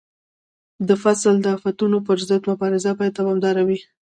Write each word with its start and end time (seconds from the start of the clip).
د 0.87 0.89
فصل 1.03 1.35
د 1.41 1.45
آفتونو 1.55 1.97
پر 2.07 2.17
ضد 2.29 2.41
مبارزه 2.51 2.91
باید 2.99 3.13
دوامداره 3.19 3.61
وي. 3.67 3.79